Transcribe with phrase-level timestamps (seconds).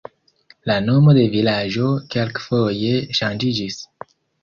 [0.69, 3.83] La nomo de vilaĝo kelkfoje ŝanĝiĝis.